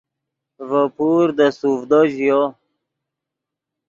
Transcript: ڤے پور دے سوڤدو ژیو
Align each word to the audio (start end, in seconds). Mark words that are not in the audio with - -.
ڤے 0.67 0.81
پور 0.95 1.27
دے 1.37 1.47
سوڤدو 1.59 2.01
ژیو 2.13 2.41